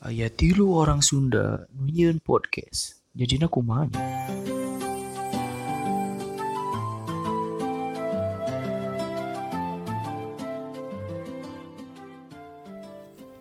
[0.00, 3.04] Aya tilu orang Sunda nunyeun podcast.
[3.12, 3.84] Jadina kumaha?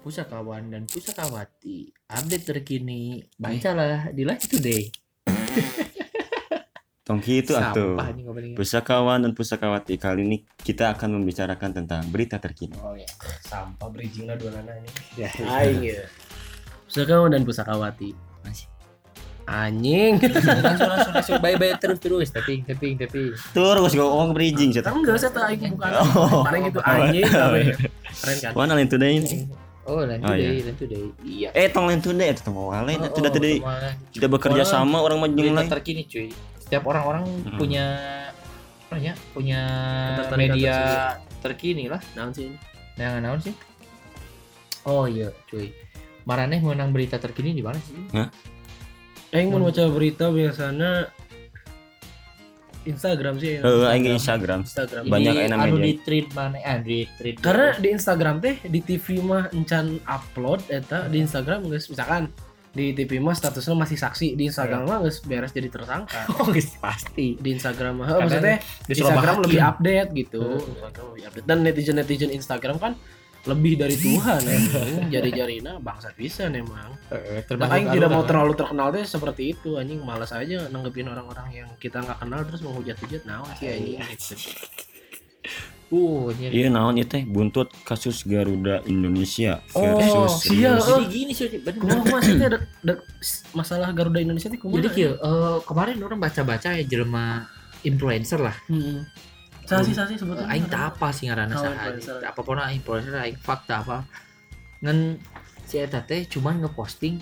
[0.03, 4.83] Pusakawan dan pusakawati update terkini bacalah di Live Today
[7.09, 7.97] Tongki itu atuh.
[7.97, 8.53] Sampah nih ngobrolnya.
[8.53, 12.77] Pusakawan dan pusakawati kali ini kita akan membicarakan tentang berita terkini.
[12.85, 13.09] Oh ya,
[13.49, 14.89] sampah bridging lah dua nana ini.
[15.17, 15.33] Ya.
[15.41, 16.05] Aing ya.
[16.89, 18.17] Pusakawan dan pusakawati.
[18.41, 18.67] Masih.
[19.45, 20.21] Anjing.
[20.21, 24.85] langsung langsung langsung bye bye terus terus tapi tapi tapi Terus gue ngomong bridging saya.
[24.85, 25.89] Kan enggak saya tahu aing bukan.
[25.95, 26.45] Oh.
[26.45, 27.61] Kemarin gitu anjing tapi
[28.13, 28.51] keren kan.
[28.53, 29.49] Mana lain today ini?
[29.89, 30.61] oh lain Oh, today iya.
[30.69, 33.65] lain today iya Eh tong lain today itu tong lain Oh, sudah oh, today ke
[33.65, 33.89] mana?
[34.13, 35.65] tidak bekerja sama orang majeng lain.
[35.65, 36.29] terkini cuy
[36.61, 37.57] setiap orang-orang Mm-mm.
[37.57, 37.85] punya
[38.85, 39.59] apa ya punya
[40.37, 40.75] media
[41.41, 42.53] terkini lah Naon sih?
[43.01, 43.53] yang naon sih
[44.85, 45.73] oh iya cuy
[46.29, 47.97] Maraneh menang berita terkini di mana sih
[49.33, 51.09] Aing mau baca berita biasanya
[52.87, 53.59] Instagram sih.
[53.59, 54.59] Eh aing ge Instagram.
[54.63, 55.03] Instagram.
[55.05, 55.85] Ini Banyak anu media.
[55.85, 60.63] di tweet mana ah di tweet Karena di Instagram teh di TV mah encan upload
[60.71, 62.31] eta di Instagram guys misalkan
[62.69, 66.25] di TV mah statusnya masih saksi di Instagram mah geus beres jadi tersangka.
[66.39, 68.57] oh guys, pasti di Instagram mah Karena maksudnya
[68.87, 70.41] di Instagram lebih update gitu.
[70.57, 72.93] Instagram lebih update dan netizen netizen Instagram kan
[73.47, 75.07] lebih dari Tuhan emang.
[75.07, 76.91] Jari jarina bangsat bisa emang.
[77.07, 79.99] Eh, nah, termasuk aing tidak mau anu, terlalu terkenal deh seperti itu anjing.
[80.03, 83.99] Malas aja nanggepin orang-orang yang kita nggak kenal terus menghujat-hujat naon sih anjing.
[84.03, 84.35] Gitu.
[85.89, 87.23] uh Iya naon ieu teh?
[87.25, 90.85] Buntut kasus Garuda Indonesia Oh, versus sia, Rius.
[90.85, 92.93] jadi gini sih Kumaha maksudnya ada, ada
[93.57, 94.77] masalah Garuda Indonesia itu kumaha?
[94.83, 97.49] jadi kieu eh, kemarin orang baca-baca ya jelema
[97.81, 98.53] influencer lah.
[98.69, 99.01] Heeh.
[99.69, 100.49] Sasi sasi sebetulnya.
[100.49, 102.17] aing tak apa sih ngaranna Oh, saha influencer.
[102.23, 103.97] apa pun lah influencer aing fakta apa?
[104.79, 104.97] Ngan
[105.63, 107.21] si eta teh cuman ngeposting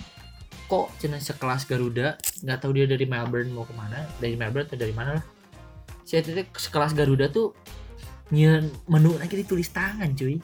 [0.64, 2.16] kok cenah sekelas Garuda?
[2.40, 5.24] Nggak tahu dia dari Melbourne mau ke mana dari Melbourne atau dari mana lah
[6.02, 7.52] si eta teh sekelas Garuda tuh
[8.28, 10.40] nyen menu lagi ditulis tangan cuy.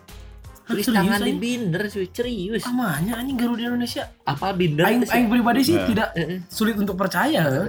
[0.65, 2.65] Tulis serius, tangan di binder cuy serius.
[2.65, 4.09] Amanya anjing Garuda Indonesia.
[4.25, 5.85] apa binder Aing aing pribadi sih Nah.
[5.87, 6.09] tidak
[6.49, 7.65] sulit untuk percaya.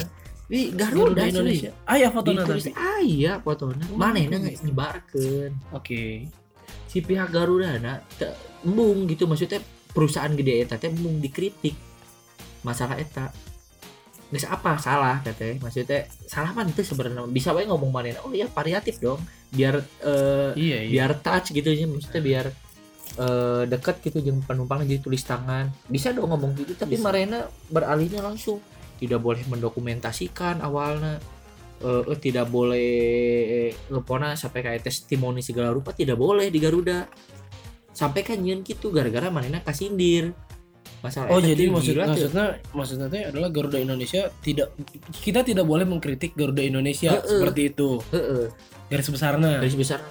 [0.46, 1.70] Ih, Garuda Garuda, Indonesia.
[1.74, 1.90] Indonesia.
[1.90, 2.78] Ah ya fotonya Ditulis tapi.
[2.78, 3.84] aya fotona.
[3.90, 4.46] Oh, Manehna oke.
[4.46, 5.52] geus nyebarkeun.
[5.74, 6.04] Oke.
[6.86, 8.30] Si pihak Garuda na teu
[8.62, 11.74] embung gitu maksudnya perusahaan gede eta teh embung dikritik
[12.62, 13.34] masalah eta.
[14.30, 18.46] Geus apa salah teteh maksudnya salah mah teu sebenarnya bisa wae ngomong manehna oh iya
[18.46, 20.92] variatif dong biar eh, Iya iya.
[20.92, 22.46] biar touch gitu ya maksudnya biar
[23.16, 27.06] eh, deket gitu jeung penumpang jadi tulis tangan bisa dong ngomong gitu tapi Bisa.
[27.06, 28.60] Marena beralihnya langsung
[28.96, 31.20] tidak boleh mendokumentasikan awalnya
[31.84, 32.90] eh, eh, tidak boleh
[33.92, 37.08] ngepona sampai kayak testimoni segala rupa tidak boleh di Garuda.
[37.96, 40.36] Sampai kan nyeun gitu gara-gara Marena kasindir.
[41.00, 44.74] Masalah Oh jadi maksud, maksudnya maksudnya teh adalah Garuda Indonesia tidak
[45.22, 48.02] kita tidak boleh mengkritik Garuda Indonesia seperti itu.
[48.10, 48.52] Heeh,
[48.90, 49.62] garis besarnya.
[49.62, 50.02] garis besar.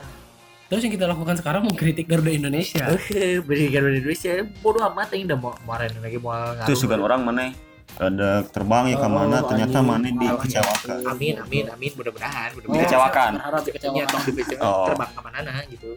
[0.65, 2.89] Terus yang kita lakukan sekarang mengkritik Garuda Indonesia.
[2.95, 4.33] Oke, beri Garuda Indonesia.
[4.65, 6.67] Bodoh amat yang udah mau kemarin lagi mau ngaruh.
[6.67, 7.53] Terus juga orang mana
[7.95, 10.99] ada terbang ya ke mana Oh, ternyata mana dikecewakan.
[11.07, 11.91] Amin, amin, amin.
[11.95, 12.83] Mudah-mudahan, Oh, mudah-mudahan.
[12.83, 13.31] Dikecewakan.
[13.63, 14.21] Dikecewakan
[14.59, 14.87] Oh.
[14.89, 15.91] terbang ke mana gitu.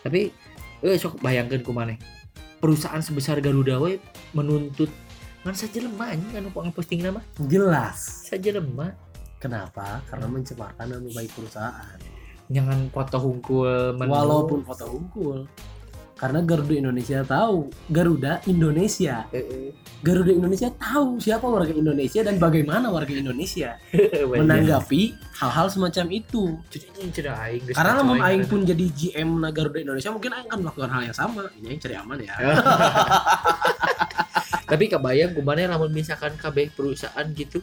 [0.00, 0.20] Tapi
[0.80, 1.98] eh sok bayangkeun ku maneh.
[2.58, 3.98] Perusahaan sebesar Garuda we
[4.30, 4.88] menuntut
[5.40, 8.24] kan saja lemah anjing kan apa posting nama Jelas.
[8.24, 8.96] saja lemah
[9.36, 10.00] Kenapa?
[10.08, 12.00] Karena mencemarkan nama baik perusahaan.
[12.46, 14.08] jangan foto hungkul menu.
[14.08, 15.44] Walaupun foto unggul.
[16.24, 19.28] Karena Garuda Indonesia tahu Garuda Indonesia.
[19.28, 19.68] Eh, eh,
[20.00, 23.76] Garuda Indonesia tahu siapa warga Indonesia dan bagaimana warga Indonesia
[24.40, 26.56] menanggapi hal-hal semacam itu.
[27.76, 31.44] Karena lamun aing pun jadi GM Garuda Indonesia mungkin aing akan melakukan hal yang sama.
[31.60, 32.32] Ini aing cari aman ya.
[34.72, 37.60] tapi kebayang kumaneh lamun misalkan KB perusahaan gitu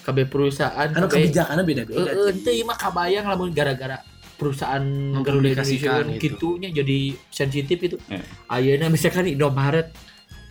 [0.00, 2.08] KB perusahaan Karena kebijakannya beda-beda.
[2.40, 4.00] Ieu mah kabayang lamun gara-gara
[4.36, 4.84] perusahaan
[5.20, 6.20] Garuda Indonesia gitu.
[6.20, 6.98] gitunya jadi
[7.28, 7.96] sensitif itu.
[8.06, 8.20] Eh.
[8.46, 9.90] Ayeuna misalkan Indomaret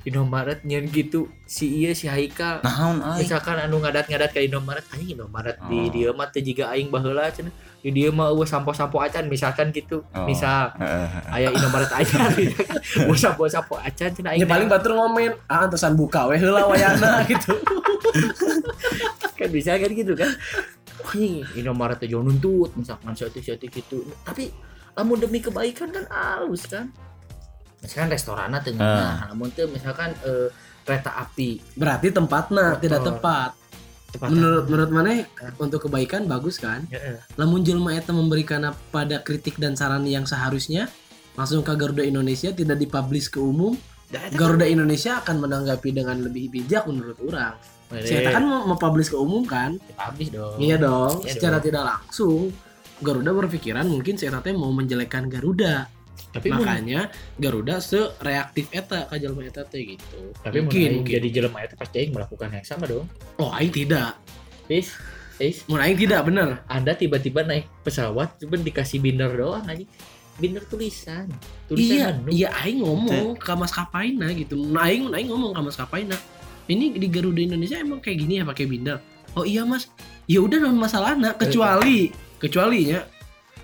[0.06, 3.26] Indomaret nyen gitu si ieu si Naon ai?
[3.26, 5.90] misalkan anu ngadat-ngadat ke Indomaret anjing Indomaret di Oh.
[5.90, 7.50] dieu mah teu jiga aing baheula cenah.
[7.82, 10.06] Di dieu mah eueuh sampo-sampo acan misalkan gitu.
[10.14, 10.26] Oh.
[10.26, 11.10] Misal Heeh.
[11.34, 12.22] aya Indomaret acan
[13.02, 14.42] eueuh sampo-sampo acan cenah aing.
[14.42, 17.58] Ya paling batur ngomen, ah antesan buka we heula wayana gitu.
[19.36, 20.30] kan bisa kan gitu kan
[21.12, 24.50] Wih, Indomaret aja nuntut misalkan satu satu gitu tapi
[24.96, 26.88] namun demi kebaikan kan halus kan
[27.84, 29.28] misalkan restoran tengah Ah.
[29.30, 30.48] namun tuh misalkan eh,
[30.86, 32.82] kereta api Berarti tempatnya Betul.
[32.86, 33.52] tidak tepat.
[34.14, 35.26] tepat Menurut menurut mana
[35.58, 36.86] untuk kebaikan bagus kan?
[36.88, 37.18] Heeh.
[37.36, 38.62] Lamun jelma eta memberikan
[38.94, 40.88] pada kritik dan saran yang seharusnya
[41.36, 43.76] langsung ke Garuda Indonesia tidak dipublish ke umum
[44.32, 47.56] Garuda Indonesia akan menanggapi dengan lebih bijak menurut orang.
[47.86, 49.78] Saya kan mau, mau publish ke umum kan?
[49.96, 51.22] habis dong Iya dong.
[51.22, 51.66] Iya Secara dong.
[51.66, 52.50] tidak langsung
[52.98, 55.86] Garuda berpikiran mungkin saya mau menjelekkan Garuda.
[56.32, 60.32] tapi mun- Makanya Garuda sereaktif eta ka jalma eta teh gitu.
[60.38, 64.20] tapi mungkin, mungkin jadi jelema itu pasti aing melakukan yang sama dong Oh, aing tidak.
[64.66, 64.92] Is,
[65.38, 66.60] is, Mun aing tidak bener.
[66.66, 69.84] anda tiba-tiba naik pesawat cuma dikasih binder doang aja
[70.36, 71.32] binder tulisan
[71.72, 74.60] tulisan Iya, menu iya aing ngomong ke maskapaina gitu.
[74.60, 76.18] Mun aing aing ngomong ke maskapaina.
[76.66, 78.98] Ini di Garuda Indonesia emang kayak gini ya pakai binder.
[79.38, 79.92] Oh iya, Mas.
[80.26, 82.10] Ya udah non masalahna kecuali
[82.42, 83.06] kecuali ya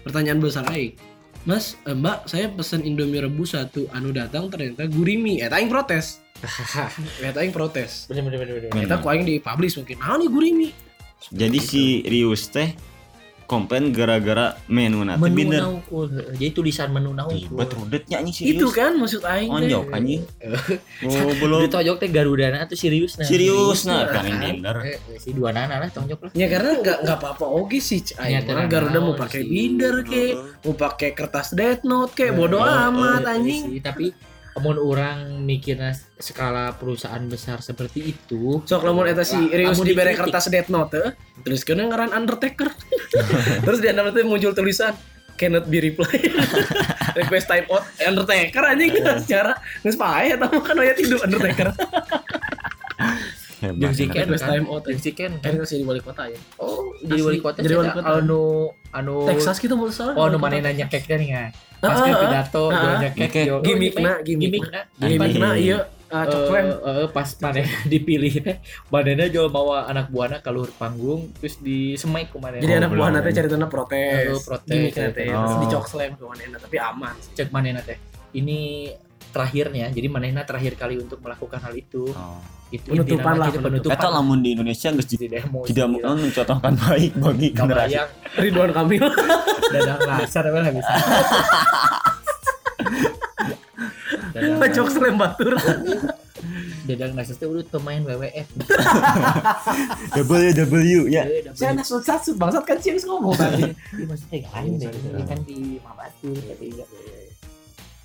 [0.05, 0.93] pertanyaan besar aing.
[1.41, 5.41] Mas, eh, Mbak, saya pesen Indomie rebus satu, anu datang ternyata gurimi.
[5.41, 6.21] Eta aing protes.
[7.25, 8.05] Eta aing protes.
[8.05, 8.85] bener bener bener bener Bener.
[8.85, 9.97] Eta ku aing di publish mungkin.
[10.05, 10.69] Ah, nih gurimi.
[11.33, 12.73] Jadi si Rius teh
[13.51, 15.59] komplain gara-gara menu nanti menu binder.
[15.59, 19.51] naukul jadi tulisan menu naukul Ribet rudetnya anjing si Itu kan maksud aing.
[19.51, 20.23] Onjok anjing.
[21.03, 21.59] Oh, belum.
[21.59, 24.23] Di tojok teh Garuda na atau serius nah Serius nah, Nah, kan.
[24.23, 24.75] binder.
[24.81, 27.99] Eh, eh, si dua nana lah tonjok lah Ya karena nggak nggak apa-apa oke sih.
[28.01, 29.49] Iya, Aing orang tenang, Garuda mau pakai sih.
[29.49, 30.23] binder ke,
[30.61, 33.61] mau pakai kertas Death Note ke, bodoh Eh, amat eh, anjing.
[33.67, 34.15] sih, tapi
[34.51, 40.27] amun orang mikirnya skala perusahaan besar seperti itu Sok lamun eta si Rius dibere dikritik.
[40.27, 42.67] kertas Death Note terus kena ngaran Undertaker.
[43.65, 44.93] terus di dalam itu muncul tulisan
[45.39, 46.29] cannot be replied.
[47.19, 48.91] Request time out Undertaker anjing
[49.23, 51.71] secara geus pae eta mah kan aya tidur Undertaker.
[53.61, 53.77] Hebat.
[53.79, 54.15] Jeung si hebat.
[54.15, 54.83] Ken Request kan time out.
[54.97, 56.39] Si Ken Kan masih di wali kota ya.
[56.57, 58.09] oh jadi wali kota jadi jadi wali kota.
[58.17, 58.43] anu
[58.91, 60.13] anu Texas gitu menurut saya.
[60.13, 62.97] oh anu mana nanya kek kan ya pas Ah, ke ah, pidato ah, dia ah.
[62.99, 63.43] nyekek Ngekek.
[63.43, 64.79] yo Gimikna, gimik gimikna.
[64.99, 65.79] gimik Gimikna ieu
[66.11, 66.61] uh, coklat.
[66.61, 68.55] Eh, eh, pas mana dipilih teh
[68.89, 73.07] manehna jual bawa anak buahna keluar panggung terus disemai ku manehna Jadi Oh, anak buah
[73.09, 73.17] belum.
[73.17, 74.25] nanti cari tanah protes.
[74.29, 74.93] Oh, protes.
[74.93, 75.25] Teh.
[75.29, 75.41] Oh.
[75.41, 77.13] Terus dicok slam ke manehna tapi aman.
[77.33, 77.97] cek manehna teh
[78.31, 78.89] ini
[79.31, 82.37] terakhirnya jadi manehna terakhir kali untuk melakukan hal itu Oh.
[82.69, 83.95] itu Penutupan lah, gitu, penutupan.
[83.95, 87.95] Eta lamun di Indonesia geus di- demo tidak sih, mau mencontohkan baik bagi generasi.
[88.37, 89.03] Ridwan Kamil.
[89.73, 90.23] dadang apa
[90.53, 90.93] lah bisa
[94.33, 95.53] dadang Cok slam batur.
[96.87, 98.47] dadang kasar teh udah pemain WWF
[100.17, 100.73] WW
[101.07, 101.23] ya.
[101.53, 103.69] Saya anak satu bangsat kan sih ngomong tadi.
[103.93, 106.89] Iya maksudnya gak lain deh ini kan di Mabatur tapi enggak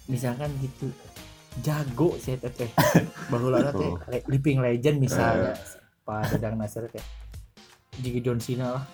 [0.06, 0.86] misalkan gitu
[1.58, 2.50] jago sih teh.
[2.56, 2.68] Teh
[3.30, 3.96] Oh.
[4.06, 5.56] le- living legend misalnya.
[6.02, 7.02] Pak Dadang Nasir teh.
[7.96, 8.84] Jika John Cena lah.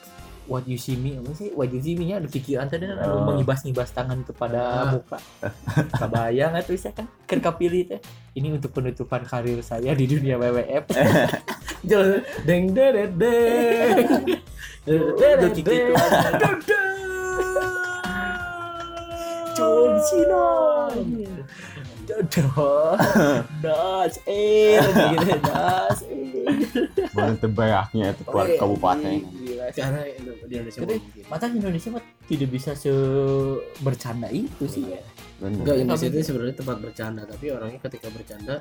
[0.42, 1.54] What you see me apa sih?
[1.54, 3.22] What you see me nya ada pikiran tadi kan Oh.
[3.24, 4.90] mengibas-ngibas tangan kepada Ah.
[4.90, 5.18] muka.
[5.94, 7.06] Kebayang atau bisa kan?
[7.24, 8.00] Kan kapilih teh.
[8.32, 10.84] Ini untuk penutupan karir saya di dunia WWF
[11.82, 14.08] Jalan deng deng deng.
[14.82, 15.70] Udah gitu
[19.52, 20.46] John Cena
[23.62, 26.46] Das eh gitu Das eh
[27.12, 29.18] Baru terbayaknya itu keluar kabupaten.
[29.22, 30.00] Gila, Cara
[30.42, 30.94] di Indonesia gitu.
[31.28, 32.90] Mata Indonesia mah tidak bisa se
[33.78, 35.00] bercanda itu sih ya.
[35.38, 38.54] Enggak Indonesia itu sebenarnya tempat bercanda tapi orangnya ketika bercanda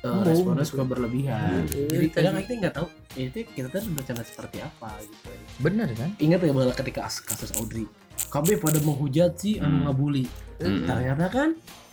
[0.00, 0.70] eh, Oh, responnya gitu.
[0.70, 1.60] suka berlebihan.
[1.60, 1.90] Hmm.
[1.90, 5.28] Jadi Iya, kadang kita nggak tahu ya, itu kita tuh bercanda seperti apa gitu.
[5.58, 6.10] Bener kan?
[6.16, 7.84] Ingat ya bahwa ketika as- kasus Audrey,
[8.30, 9.82] KB pada menghujat si anu Hmm.
[9.86, 10.24] ngabuli.
[10.56, 10.84] Hmm.
[10.86, 11.48] Ternyata kan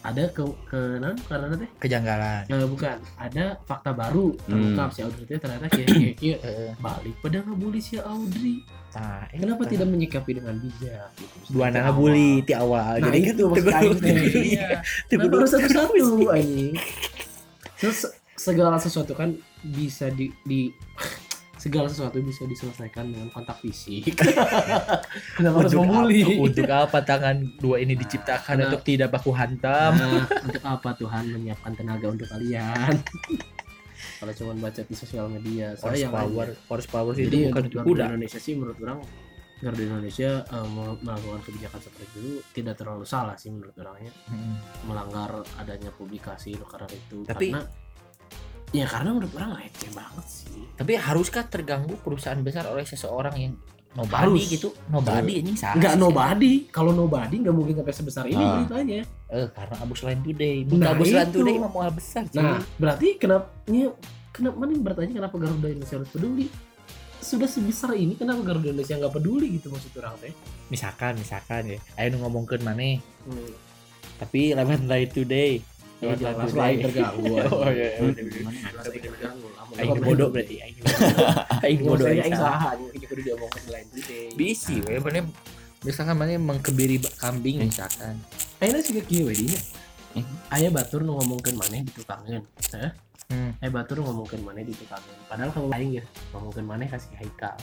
[0.07, 2.44] ada ke ke non karena teh Kejanggalan.
[2.45, 4.48] eh, bukan ada fakta baru Hmm.
[4.48, 8.64] terungkap si Audrey teh ternyata kayak kayak kayak Eh, balik pada ngabuli si Audrey.
[8.90, 9.69] nah, eh, Kenapa nah.
[9.69, 11.35] tidak menyikapi dengan bijak gitu?
[11.52, 11.95] dua nana awal.
[11.97, 12.94] bully ti awal.
[12.95, 14.07] Nah, Jadi itu maksud teguh- aing teh.
[14.07, 14.68] teguh- Iya.
[15.06, 16.73] teguh- Kenapa harus satu-satu anjing?
[17.78, 17.99] Terus
[18.33, 19.30] segala sesuatu kan
[19.61, 20.71] bisa di, di
[21.68, 24.16] segala sesuatu bisa diselesaikan dengan kontak fisik.
[25.36, 26.21] Kenapa harus Untuk membuli?
[26.24, 29.92] apa- Untuk apa tangan dua ini diciptakan Nah, untuk tidak baku hantam?
[29.94, 32.95] Nah, untuk apa Tuhan menyiapkan tenaga untuk kalian?
[34.18, 36.66] Kalau cuma baca di sosial media, Horse sayang power, aja.
[36.66, 38.04] horse power itu Jadi bukan untuk kuda.
[38.07, 39.00] Indonesia sih menurut orang
[39.57, 40.31] Garuda Indonesia
[40.68, 44.54] mel- melakukan kebijakan seperti itu tidak terlalu salah sih menurut orangnya Hmm.
[44.86, 47.62] melanggar adanya publikasi karena itu Tapi- karena
[48.69, 53.54] ya karena menurut orang receh banget sih Tapi haruskah terganggu perusahaan besar oleh seseorang yang
[53.94, 54.45] nobody Harus.
[54.52, 54.69] gitu?
[54.88, 55.76] Nobody anjing salah.
[55.76, 58.62] nggak nobody kalau nobody nggak mungkin sampai sebesar ini Ah.
[58.62, 60.57] beritanya Eh, karena Abus Line Today.
[60.64, 61.33] Bukan Nah, Abus itu.
[61.33, 62.24] Today mah mual besar.
[62.26, 62.38] cuy.
[62.38, 63.90] nah berarti kenapa ini
[64.30, 66.45] kenapa mana yang bertanya kenapa Garuda Indonesia harus peduli
[67.19, 70.31] sudah sebesar ini kenapa Garuda Indonesia nggak peduli gitu maksud orang teh
[70.68, 73.52] misalkan misalkan ya ayo nu ngomongkeun maneh hmm.
[74.16, 75.52] tapi lewat Line Today
[75.97, 77.25] Lewat jelas lain terganggu
[77.57, 77.89] oh iya.
[77.97, 79.11] Jelas aing
[79.77, 80.77] aing bodoh berarti aing
[81.81, 82.06] bodoh.
[82.06, 82.59] aing aing aing salah.
[82.73, 82.94] salah.
[82.94, 85.25] Ini kudu diomongkeun di Line Today bisi we mana
[85.81, 88.16] misalkan mana mengkebiri kambing misalkan.
[88.61, 89.59] Akhirnya sih kieu we dinya
[90.54, 92.92] ayah batur nu ngomongkeun maneh di tukangeun Heeh.
[93.27, 93.51] Hmm.
[93.61, 95.18] ayah batur nu ngomongkeun maneh di tukangeun.
[95.25, 97.57] Padahal kamu aing ya ngomongkeun maneh kasih Haikal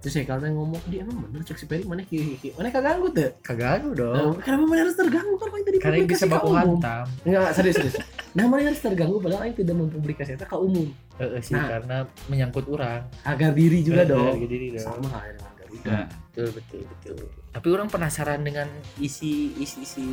[0.00, 3.12] terus Haikal teh ngomong dia emang bener cek si Peri maneh kieu kieu maneh kaganggu
[3.44, 4.32] kagak Nah, dong.
[4.40, 5.34] Kenapa maneh harus terganggu?
[5.36, 7.04] Kan paling tadi karena yang bisa baku hantam.
[7.28, 7.96] Enggak serius serius.
[8.32, 9.20] Nah maneh harus terganggu?
[9.20, 10.88] Padahal aing tidak mempublikasikan ke umum
[11.20, 11.68] Heeh sih Nah.
[11.68, 11.96] karena
[12.32, 13.04] menyangkut orang.
[13.28, 14.32] Agar diri juga dong.
[14.32, 14.86] harga diri dong.
[14.88, 17.16] Sama halnya dengan Garuda Nah, betul betul betul.
[17.52, 20.06] Tapi orang penasaran dengan isi isi si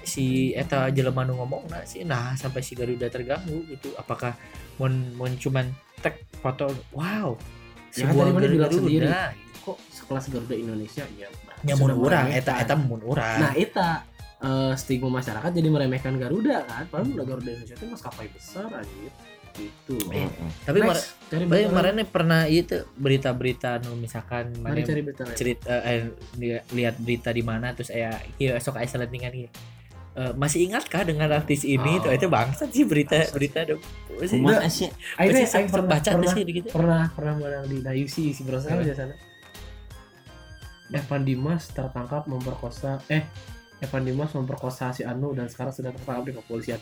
[0.00, 3.92] si eta jelema nu ngomong nah sih nah sampai si Garuda terganggu gitu.
[4.00, 4.32] Apakah
[4.80, 5.68] mun mun cuman
[6.00, 7.36] tek foto wow
[7.92, 9.06] Ya kan tadi mana bilang sendiri.
[9.06, 9.18] gitu.
[9.60, 12.40] kok sekelas Garuda Indonesia ya sudah orang meremehkan.
[12.40, 13.88] eta eta mun orang Nah, eta
[14.40, 16.84] eh, stigma masyarakat jadi meremehkan Garuda kan.
[16.86, 19.12] Padahal udah Garuda Indonesia itu maskapai besar anjir.
[19.50, 19.98] Gitu.
[20.08, 20.30] Eh,
[20.62, 25.74] tapi mar Next, tapi kemarin pernah itu berita-berita nu misalkan Mari mana cari berita cerita
[25.82, 26.06] eh,
[26.38, 29.50] li- lihat berita di mana terus saya iya esok saya selentingan gitu
[30.10, 32.02] Eh, masih ingatkah dengan artis ini Oh.
[32.02, 33.78] tuh itu bangsat sih berita berita dong
[34.12, 34.90] masih Kumaha sih?
[35.14, 38.24] Aing teh- masih aing sempat pernah baca pernah sih gitu pernah pernah menang di Dayusi
[38.30, 38.82] si Bro Apa?
[38.82, 39.14] di sana.
[40.90, 43.22] Evan Dimas tertangkap memperkosa eh
[43.78, 46.80] Evan Dimas memperkosa si Anu dan sekarang sudah tertangkap di kepolisian.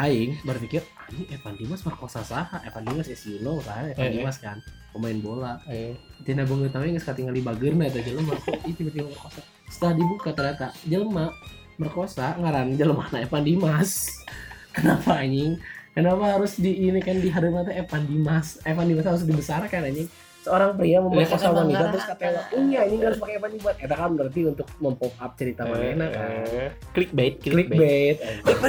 [0.00, 2.64] Aing berpikir, anjing Evan Dimas merkosa saha?
[2.64, 4.12] Evan Dimas is you know kan, Evan eh.
[4.16, 4.56] Dimas kan
[4.96, 5.60] pemain bola.
[5.68, 5.92] eh,
[6.24, 8.32] Tina bangun tahu nggak tinggal di bagerna eta jelema
[8.64, 9.44] ih tiba-tiba merkosa.
[9.68, 11.28] Setelah dibuka ternyata jelema
[11.76, 14.08] merkosa ngaran jelema na Evan Dimas.
[14.76, 15.60] Kenapa anjing?
[15.92, 18.56] Kenapa harus di ini kan di hadapan teh Evan Dimas?
[18.64, 20.08] Evan Dimas harus dibesarkan anjing.
[20.40, 23.92] Seorang pria memperkosa Ya, kan wanita terus katanya, "Iya, ini harus pakai Evan Dimas." Eta
[23.92, 26.28] kan berarti untuk mempop up cerita manehna kan.
[26.42, 28.16] eh, clickbait clickbait Clickbait.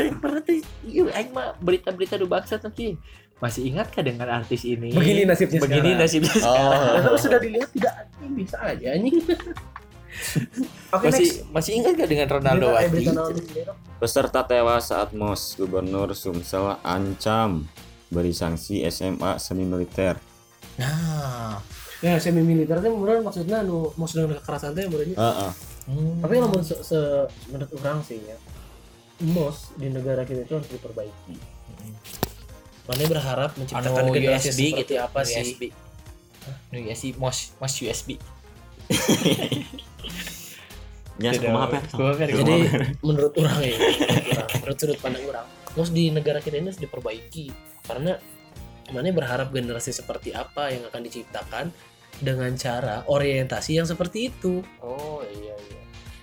[0.04, 3.00] Eh, pernah tuh iya aing mah berita-berita do bangsat nanti
[3.38, 6.02] masih ingatkah dengan artis ini Begini nasibnya begini sekarang.
[6.02, 6.72] nasibnya Oh.
[6.94, 7.94] Nah, kalau sudah dilihat tidak
[8.30, 9.18] bisa aja anjing.
[10.92, 11.48] Oke, masih next.
[11.50, 13.62] masih ingat gak dengan Ronaldo Berita- eh, Wati.
[13.98, 17.64] Peserta tewas saat MOS Gubernur Sumsel ancam
[18.10, 20.20] beri sanksi SMA semi militer.
[20.82, 21.62] Nah
[22.02, 25.22] Ya semi militer itu menurut maksudnya nu maksudnya nu kekerasan teh menurutnya.
[25.22, 25.52] Heeh.
[25.86, 26.26] hmm.
[26.26, 28.38] Tapi kalau menurut se, se- menurut orang sih ya,
[29.22, 31.38] mos di negara kita itu harus diperbaiki.
[32.90, 35.46] Mana berharap menciptakan anu generasi USB seperti gitu apa sih?
[35.46, 35.64] USB
[36.74, 38.10] Anu USB mos mos USB
[41.22, 41.78] kumaha?
[42.18, 42.56] Jadi
[43.06, 45.46] menurut orang ya, menurut, orang, menurut sudut pandang orang,
[45.78, 47.54] mos di negara kita ini harus diperbaiki
[47.86, 48.18] karena
[48.94, 51.66] mana berharap generasi seperti apa yang akan diciptakan
[52.20, 54.62] dengan cara orientasi yang seperti itu.
[54.84, 55.80] oh iya iya.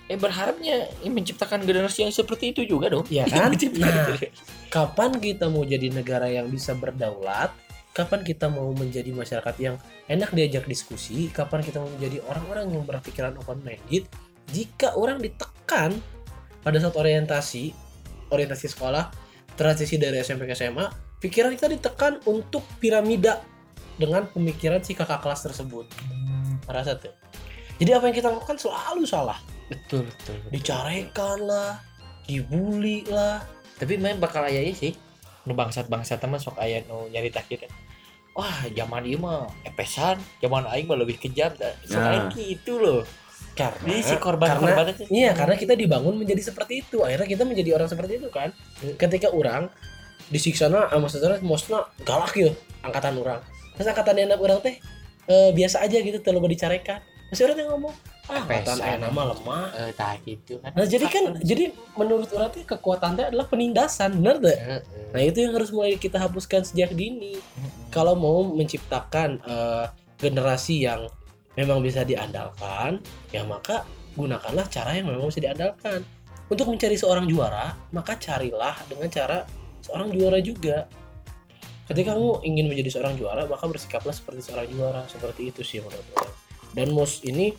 [0.09, 3.05] Eh berharapnya menciptakan generasi yang seperti itu juga dong.
[3.13, 3.53] Ya kan?
[3.53, 4.17] Nah,
[4.73, 7.53] kapan kita mau jadi negara yang bisa berdaulat?
[7.93, 9.75] Kapan kita mau menjadi masyarakat yang
[10.09, 11.29] enak diajak diskusi?
[11.29, 14.09] Kapan kita mau menjadi orang-orang yang berpikiran open minded
[14.49, 15.93] jika orang ditekan
[16.65, 17.71] pada saat orientasi
[18.29, 19.09] orientasi sekolah
[19.53, 23.43] transisi dari SMP ke SMA pikiran kita ditekan untuk piramida
[23.99, 25.85] dengan pemikiran si kakak kelas tersebut.
[26.07, 27.11] Hmm, merasa tuh
[27.79, 29.39] jadi apa yang kita lakukan selalu salah.
[29.71, 30.51] Betul betul, betul.
[30.51, 31.79] dicarekan lah
[32.27, 33.39] dibully lah.
[33.79, 34.91] Tapi main bakal aya ieu sih.
[35.47, 37.71] Nu bangsat bangsat mah sok aya nu nyarita kieu kan
[38.35, 41.71] wah zaman ieu mah epesan zaman aing mah lebih kejam dah.
[41.87, 42.31] Sok Nah.
[42.35, 43.01] gitu loh.
[43.55, 47.03] Karena jadi si korban karena korban itu Iya, karena kita dibangun menjadi seperti itu.
[47.03, 48.51] Akhirnya kita menjadi orang seperti itu kan.
[48.95, 49.67] Ketika orang
[50.29, 52.53] disiksa na, ah, maksudnya maksudnya galak ya
[52.85, 53.41] angkatan orang.
[53.75, 54.77] Terus angkatan anak orang teh
[55.29, 57.01] eh, biasa aja gitu, terlalu dicarekan.
[57.29, 57.93] Masih orang yang ngomong,
[58.29, 59.65] ah, angkatan anak mah lemah.
[59.77, 64.17] eh tah gitu kan Nah jadi kan, jadi menurut orang teh kekuatan teh adalah penindasan,
[64.17, 64.57] bener deh.
[64.57, 64.81] Eh, eh.
[65.13, 67.37] Nah itu yang harus mulai kita hapuskan sejak dini.
[67.93, 69.85] Kalau mau menciptakan eh,
[70.17, 71.09] generasi yang
[71.57, 73.01] memang bisa diandalkan,
[73.33, 73.83] ya maka
[74.13, 76.01] gunakanlah cara yang memang bisa diandalkan.
[76.49, 79.45] Untuk mencari seorang juara, maka carilah dengan cara
[79.83, 80.87] seorang juara juga.
[81.89, 85.01] Ketika kamu ingin menjadi seorang juara, maka bersikaplah seperti seorang juara.
[85.09, 86.29] Seperti itu sih menurut saya.
[86.77, 87.57] Dan MOS ini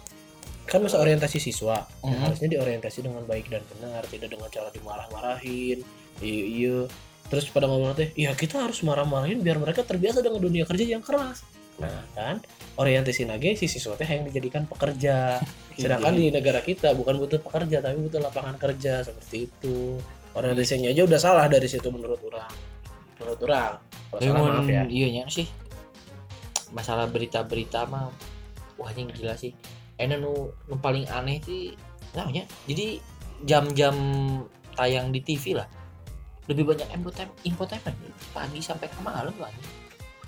[0.71, 2.15] kan masa orientasi siswa, Mhm.
[2.23, 5.83] harusnya diorientasi dengan baik dan benar, tidak dengan cara dimarah-marahin.
[6.23, 6.79] Iya, iya.
[7.27, 11.03] Terus pada ngomong teh, iya kita harus marah-marahin biar mereka terbiasa dengan dunia kerja yang
[11.03, 11.43] keras.
[11.83, 12.39] Nah kan,
[12.79, 15.43] orientasi nage si siswa teh yang dijadikan pekerja.
[15.81, 19.99] Sedangkan di negara kita bukan butuh pekerja tapi butuh lapangan kerja seperti itu.
[20.37, 22.51] Orientasinya aja udah salah dari situ menurut orang.
[23.19, 23.75] Menurut orang.
[24.11, 24.83] Kalau salah maaf ya.
[24.91, 25.47] iya sih
[26.71, 28.11] masalah berita-berita mah
[28.79, 29.53] wah anjing gila sih
[29.99, 31.75] enak nu, nu paling aneh sih
[32.15, 33.03] namanya jadi
[33.45, 33.95] jam-jam
[34.75, 35.67] tayang di TV lah
[36.49, 37.99] lebih banyak infotainment infotainment
[38.35, 39.51] pagi sampai ke malam lah.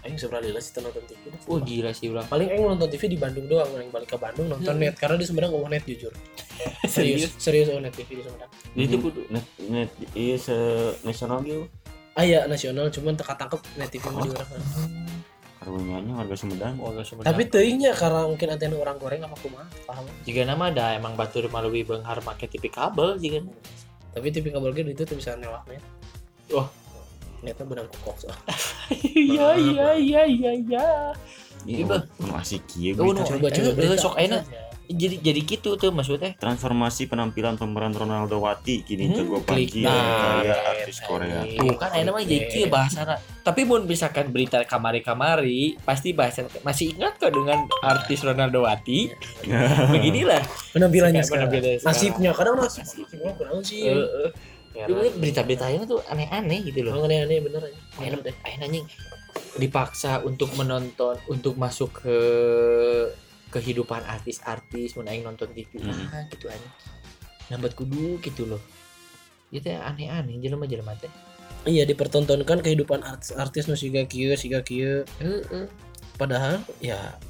[0.03, 1.23] Aing seberapa lila sih nonton TV.
[1.27, 1.41] dah.
[1.47, 4.47] oh gila sih ulang Paling Aing nonton TV di Bandung doang, Aing balik ke Bandung
[4.47, 4.83] nonton Hmm.
[4.83, 6.11] net karena di Sumedang nggak net jujur.
[6.85, 8.51] Serius, serius oh net TV di Sumedang.
[8.75, 10.55] itu kudu net net iya se
[11.01, 11.67] nasional gitu
[12.13, 14.49] Ah iya nasional cuman teka tangkep net TV mah di orang.
[15.57, 20.05] karunya warga Sumedang warga Sumedang Tapi teuingnya karena mungkin antena orang goreng apa kumaha, paham.
[20.23, 23.39] jika nama ada emang batur melalui benghar make TV kabel jika
[24.11, 25.81] Tapi TV kabel gitu itu tuh bisa newak net.
[26.51, 26.67] Wah.
[27.43, 28.29] Netnya benang kokok so.
[29.29, 30.87] iya iya iya iya iya iya
[31.65, 32.07] Iba.
[32.21, 33.23] masih kieu Oh, berita.
[33.23, 33.29] no.
[33.29, 34.43] Coba Eh, coba eh, sok enak.
[34.85, 39.71] jadi jadi gitu tuh maksudnya transformasi penampilan pemeran Ronaldo Wati kini Hmm, jago klik.
[39.71, 44.29] pagi Nah, kayak artis Korea tuh kan enak mah jadi kieu bahasana tapi mun misalkan
[44.29, 49.09] berita kamari-kamari pasti bahasa masih ingat kok dengan artis Ronaldo Wati
[49.95, 51.23] beginilah Penampilannya.
[51.81, 52.83] Nasibnya kadang nasib.
[52.83, 53.87] Nasibnya kurang sih.
[54.73, 54.89] Eh.
[54.89, 56.97] Tapi berita-beritanya tuh aneh-aneh gitu loh.
[56.97, 57.79] Emang aneh-aneh bener aja.
[58.01, 58.87] Ayo deh, ayo anjing.
[59.57, 62.17] Dipaksa untuk menonton untuk masuk ke
[63.53, 65.93] kehidupan artis-artis mun aing nonton TV Hmm.
[66.09, 66.69] nah gitu aja
[67.53, 68.61] nambat kudu gitu loh.
[69.53, 71.13] Itu aneh-aneh jelema-jelema teh.
[71.69, 75.05] Iya dipertontonkan kehidupan artis-artis nu siga kieu siga kieu.
[75.21, 75.69] Heeh.
[76.17, 77.21] Padahal ya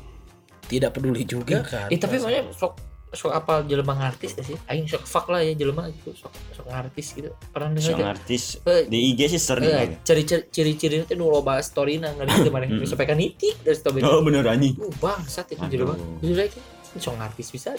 [0.71, 1.91] tidak peduli juga kan.
[1.91, 2.79] eh tapi makanya sok
[3.13, 6.65] sok apa jelema ngartis gak sih aing sok fuck lah ya jelema gitu sok sok
[6.67, 8.09] ngartis gitu pernah dengar gak?
[8.17, 9.97] artis Eh, di IG sih sering eh, aja.
[10.03, 12.83] ciri-ciri ciri-ciri itu nu loba story na teu maneh Hmm.
[12.83, 16.61] sampai kan nitik dari story oh bener anjing uh bangsat itu jelema Jujur aja
[16.95, 17.77] sok ngartis bisa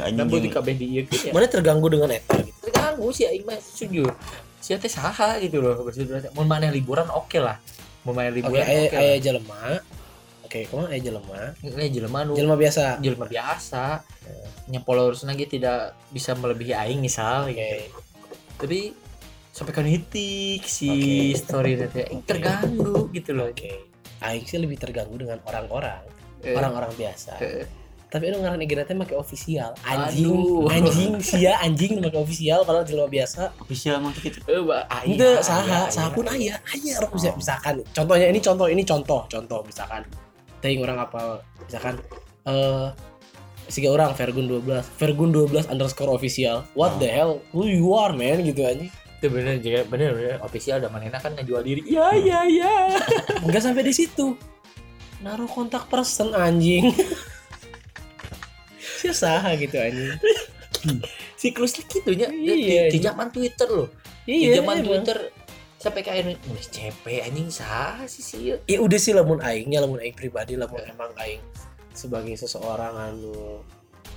[0.00, 1.32] anjing di kabeh di ieu gitu ya.
[1.32, 2.52] Mana terganggu dengan eta gitu.
[2.62, 4.12] Terganggu sih aing mah jujur.
[4.56, 6.28] Sia teh saha gitu loh maksudnya.
[6.32, 7.56] Mun maneh liburan oke lah.
[8.04, 8.68] Maneh Oke, liburan oke.
[8.68, 9.00] aya lah.
[9.00, 9.60] aya jelema.
[10.56, 11.40] Oke, kumaha aya jelema?
[11.60, 12.96] Ini jelema nu Jelema biasa.
[12.96, 14.00] jelema biasa.
[14.66, 17.52] Nya followersna ge tidak bisa melebihi aing misal Oke.
[17.52, 18.00] gitu.
[18.56, 18.78] Tapi
[19.52, 21.36] sampai kan hitik si Oke.
[21.36, 23.52] story teh aing terganggu gitu loh.
[23.52, 23.84] Oke.
[24.18, 26.00] Aing sih lebih terganggu dengan orang-orang,
[26.40, 27.36] Eh, orang-orang biasa.
[27.38, 27.68] eh,
[28.06, 29.76] Tapi itu ngaran IG teh make official.
[29.84, 30.72] Anjing, Aduh.
[30.72, 33.52] anjing sia anjing make official padahal jelema biasa.
[33.60, 36.56] official mah gitu eh, aya, saha, saha pun aya.
[36.64, 37.84] aya, orang bisa misalkan.
[37.92, 40.00] Contohnya ini contoh, ini contoh, contoh misalkan.
[40.66, 41.94] Teuing orang apa misalkan
[42.42, 42.90] eh
[43.66, 44.62] Siga orang Vergun 12
[44.94, 46.98] Vergun 12 underscore official What Oh.
[46.98, 50.86] the hell Who you are man gitu anjing Itu bener juga bener bener official udah
[50.86, 51.82] manehna kan ngejual diri.
[51.82, 52.74] Iya iya iya.
[53.42, 54.38] Enggak sampai di situ
[55.18, 56.94] Naruh kontak person anjing
[58.98, 60.14] Sia saha gitu anjing
[61.34, 62.30] Siklusnya gitu nya.
[62.30, 62.62] Iya, Di,
[62.94, 63.04] di iya.
[63.04, 63.88] zaman Twitter loh.
[64.22, 64.86] di Iya zaman emang.
[64.86, 65.16] Twitter
[65.76, 70.00] sampai kayak ini nulis CP anjing sah sih sih Ya udah sih lamun aingnya lamun
[70.00, 71.40] aing pribadi lamun emang aing
[71.92, 73.60] sebagai seseorang anu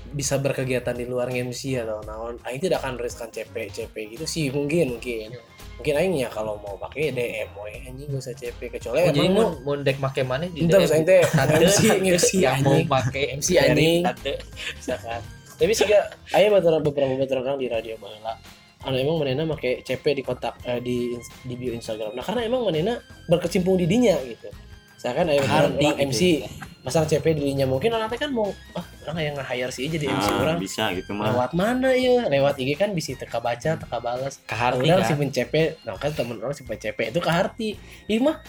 [0.09, 4.49] bisa berkegiatan di luar MC atau naon aing tidak akan menuliskan CP CP gitu sih
[4.49, 5.35] mungkin mungkin.
[5.79, 9.31] Mungkin aing ya kalau mau pakai DM we anjing gak usah CP kecuali oh, emang
[9.31, 11.07] mau mau mau dek make mana di Entar DM?
[11.07, 11.23] teh
[12.03, 14.03] MC yang mau make MC anjing.
[15.59, 16.03] tapi sih gak
[16.35, 18.33] aing beberapa beberapa beberapa orang di radio baheula
[18.79, 22.15] anu emang manena make CP di kontak eh, di di bio Instagram.
[22.15, 22.95] Nah karena emang manena
[23.27, 24.47] berkecimpung di dinya gitu.
[24.95, 26.07] Misalkan aya beberapa Hardi orang gitu.
[26.11, 26.21] MC
[26.79, 30.27] masang CP di dinya mungkin orang kan mau ah orang yang nge-hire sih jadi MC
[30.31, 30.57] Ah, orang.
[30.59, 31.27] bisa gitu mah.
[31.31, 34.39] Lewat mana ya lewat IG kan bisa teka baca teka balas.
[34.47, 35.07] Keharti orang kan?
[35.07, 37.75] simpen CP nah kan temen orang simpen CP itu ke Harti.
[38.07, 38.39] Ini mah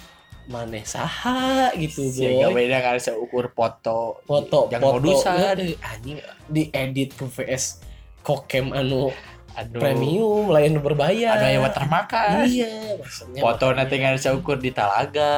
[0.47, 2.51] maneh saha gitu boy.
[2.51, 4.19] beda kan seukur foto.
[4.27, 4.99] Foto yang foto.
[4.99, 7.83] modusan ya, anjing diedit ke VS
[8.23, 9.15] kokem anu
[9.53, 9.81] aduh.
[9.81, 11.37] Premium lain berbayar.
[11.37, 15.31] Anu aya watermarkan iya maksudnya foto nanti nggak seukur di talaga.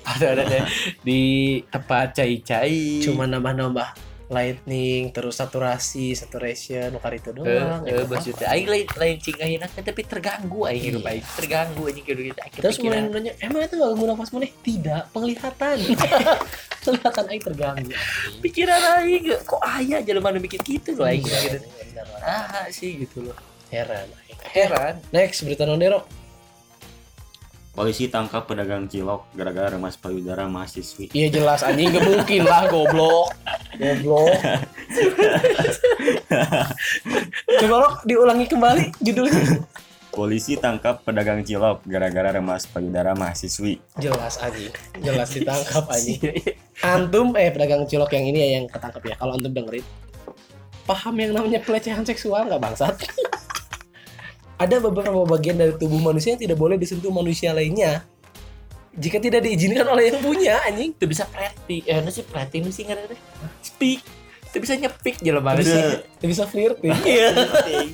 [0.00, 0.58] Foto nanti
[1.00, 1.20] di
[1.66, 3.00] tempat cai-cai.
[3.00, 3.88] Cuma nambah-nambah
[4.30, 7.82] lightning terus saturasi saturation nukar itu eh doang.
[7.82, 11.10] eh ya, maksudnya aing lain lain cingahin tapi terganggu aing hidup Iya.
[11.18, 12.54] aing terganggu gitu gitu aing.
[12.62, 15.76] Terus mulai nanya emang itu gak guna pas maneh tidak penglihatan
[16.84, 17.92] penglihatan aing terganggu
[18.44, 21.24] pikiran aing kok aya jelema nu bikin gitu loh aing.
[21.24, 21.58] Gitu
[22.24, 23.36] ah sih gitu loh.
[23.70, 24.08] Heran.
[24.08, 24.38] Aing.
[24.50, 24.94] heran.
[25.12, 26.04] Next berita nondero
[27.70, 31.14] polisi tangkap pedagang cilok gara-gara remas payudara mahasiswi.
[31.14, 33.32] Iya jelas anjing gak mungkin lah goblok.
[33.78, 34.36] Goblok.
[37.64, 39.64] Coba lo diulangi kembali judulnya
[40.10, 43.78] polisi tangkap pedagang cilok gara-gara remas payudara mahasiswi.
[43.96, 46.20] Jelas anjing jelas ditangkap anjing
[46.82, 49.14] antum eh pedagang cilok yang ini ya yang ketangkep ya.
[49.16, 49.86] Kalau antum dengerin
[50.84, 52.94] paham yang namanya pelecehan seksual nggak bangsat?
[54.62, 58.04] Ada beberapa bagian dari tubuh manusia yang tidak boleh disentuh manusia lainnya.
[58.92, 62.84] Jika tidak diizinkan oleh yang punya anjing itu bisa preti eh nu sih preti sih
[62.84, 63.20] ngarana teh
[63.62, 64.02] speak
[64.50, 65.78] itu bisa nyepik jelema bisa
[66.18, 66.90] sih bisa flirting.
[67.06, 67.30] Iya.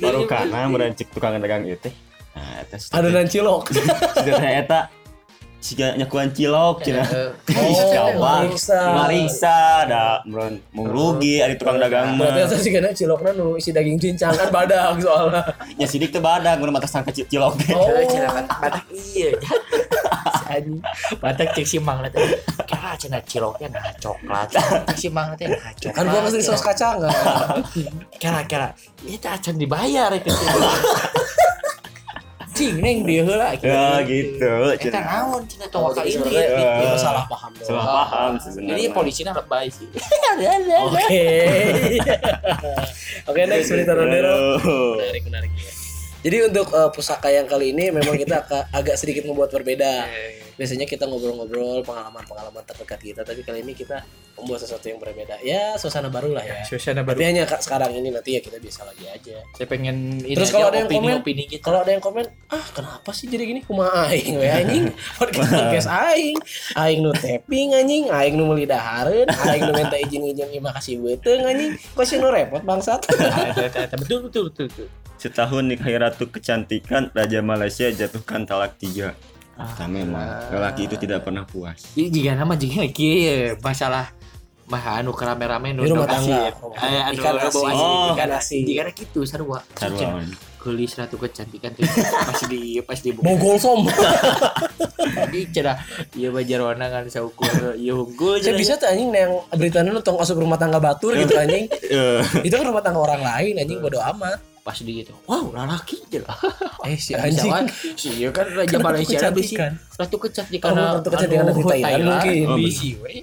[0.00, 1.92] Baru karena merancik tukang dagang itu.
[2.32, 3.68] Nah atas adonan cilok.
[4.16, 4.80] Sudah eta
[5.56, 7.04] siga nyakuan cilok cina.
[7.04, 8.16] Eh, Oh, Siapa?
[8.16, 8.80] Mariksa.
[8.94, 13.56] Marisa ada meron mau rugi ada tukang dagang Berarti mah eta sih kana cilokna nu
[13.56, 15.42] isi daging cincang kan badag soalnya.
[15.76, 17.72] nya sidik teh badak mun mata sangka cil- cilok teh.
[17.72, 17.84] Oh.
[17.90, 19.28] Eh, cenah batak batak iya
[20.46, 20.78] anjing
[21.18, 22.00] batak cek si mang
[22.64, 26.60] kira cenah ciloknya nah coklat cek si mang teh nah coklat Kan gua mesti saus
[26.60, 27.12] kacang kan.
[28.16, 28.66] kira kira
[29.02, 30.30] itu acan dibayar itu
[32.56, 34.48] cing neng dia heula ya gitu
[34.80, 36.84] cina naon cenah tong ka ini Sebenarnya gitu.
[36.88, 37.68] itu salah paham doang.
[37.68, 39.84] salah paham sebenarnya Ini polisinya lebay sih.
[40.88, 41.28] Oke.
[43.28, 44.56] Oke, next berita Ronero.
[44.56, 44.96] Aduh.
[45.04, 45.68] Menarik, menarik ya.
[46.26, 50.10] Jadi untuk eh, pusaka yang kali ini memang kita aka- agak sedikit membuat berbeda.
[50.56, 54.00] Biasanya kita ngobrol-ngobrol pengalaman-pengalaman terdekat kita, tapi kali ini kita
[54.40, 55.36] membuat sesuatu yang berbeda.
[55.44, 56.64] Ya, suasana baru lah ya.
[56.64, 59.36] Suasana Tapi hanya kak sekarang ini nanti ya kita bisa lagi aja.
[59.52, 61.60] Saya pengen ini Terus kalau ada yang opini, komen, opini gitu.
[61.60, 63.60] Kalau ada yang komen, ah kenapa sih jadi gini?
[63.68, 64.84] Kumaha aing we anjing.
[65.20, 66.36] Podcast podcast aing.
[66.72, 71.44] Aing nu tapping anjing, aing nu meuli dahareun, aing nu minta izin-izin terima kasih beuteung
[71.44, 71.76] anjing.
[71.92, 73.04] Kok sih nu repot bangsat?
[74.00, 74.66] Betul betul betul.
[74.72, 75.05] betul.
[75.26, 79.12] Setahun nikahi ratu kecantikan Raja Malaysia jatuhkan talak tiga
[79.56, 84.12] Nah, memang lelaki itu tidak pernah puas Ini jika nama jika kieu masalah
[84.66, 86.50] mah anu kerame-rame nu rumah tangga.
[86.50, 88.12] Eh, anu asin, Oh.
[88.12, 88.66] ikan asin.
[88.66, 89.62] Jika kitu sarua.
[89.72, 90.26] sarua
[90.58, 93.14] Gelis ratu kecantikan tuh pas di pas di.
[93.14, 93.86] Bogol som.
[95.30, 95.78] Di cenah
[96.18, 97.46] ieu mah jarwana kan saukur
[97.78, 101.32] ieu unggul Saya bisa tuh anjing yang beritanya nu tong asup rumah tangga batur gitu
[101.42, 101.70] anjing.
[101.70, 104.55] Eh, Itu kan rumah tangga orang lain anjing bodo amat.
[104.66, 105.14] Pas di gitu.
[105.30, 106.34] Wow, lalaki cenah.
[106.90, 107.50] Eh si anjing.
[107.50, 109.54] kan si ieu kan raja Malaysia bisi.
[109.54, 109.72] kecantikan?
[109.94, 112.46] Ratu kecantikan Oh, ratu kecantikan dari Thailand mungkin.
[112.50, 113.22] Oh, Bisi we.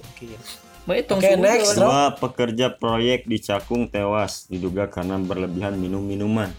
[0.83, 1.79] Itu Oke, next.
[1.79, 6.51] Dua pekerja proyek di Cakung tewas diduga karena berlebihan minum minuman.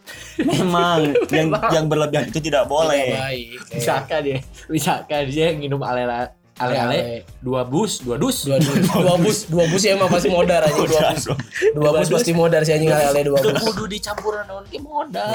[0.40, 3.16] Memang yang yang berlebihan itu tidak boleh.
[3.16, 3.60] Baik.
[3.76, 8.44] Misalkan ya, misalkan dia nginum ale-ale ale-ale dua bus, dua dus.
[8.44, 11.24] dua dus dua bus dua bus ya emang pasti modar anjing dua bus.
[11.72, 13.64] dua bus pasti modar sih anjing ale dua bus.
[13.64, 15.32] kudu dicampuran naon ge modal.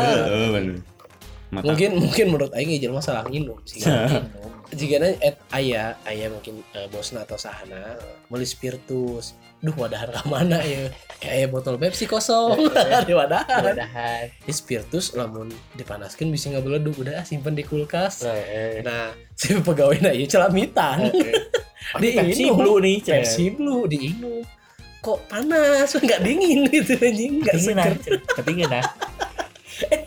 [1.56, 3.82] Mungkin mungkin menurut Aing ijil masalah nginum sih.
[4.76, 7.96] Jika et ayah ayah mungkin eh, bosna atau sahana
[8.28, 10.92] beli spiritus duh wadahan ke mana ya?
[11.18, 12.70] Kayak botol Pepsi kosong.
[13.08, 13.64] Di wadahan.
[13.64, 14.24] Mudahan.
[14.46, 18.28] Ini spiritus lamun dipanaskan bisa nggak beleduk udah simpen di kulkas.
[18.28, 21.12] Eh, nah si pegawai nah iya celamitan
[22.02, 22.98] Di Pepsi Blue nih.
[23.02, 24.44] Pepsi blue diinum
[25.06, 25.94] kok panas?
[26.02, 27.34] Nggak dingin gitu anjing.
[27.46, 27.94] Nggak seger.
[28.42, 28.86] Ketingin ah.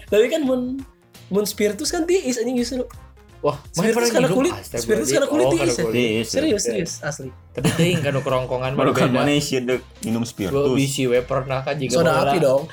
[0.09, 0.81] tapi kan mun
[1.29, 2.89] mun spiritus kan tiis anjing justru
[3.39, 4.51] Wah, karena kulit?
[4.61, 5.95] Spiritus karena kulit Oh, tiis karena kulit.
[5.95, 6.27] Tiis.
[6.27, 7.31] serius serius asli.
[7.53, 9.79] Tapi teuing kan kerongkongan baru kan mana sih dek.
[10.03, 10.75] Minum spiritus.
[10.75, 12.67] Bisi we pernah kan juga soda api dong.